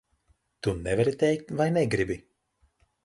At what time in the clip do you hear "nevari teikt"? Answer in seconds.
0.87-1.53